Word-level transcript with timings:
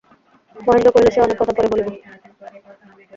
মহেন্দ্র 0.55 0.93
কহিল, 0.93 1.07
সে 1.11 1.19
অনেক 1.21 1.37
কথা, 1.39 1.53
পরে 1.57 1.67
বলিব। 1.71 1.87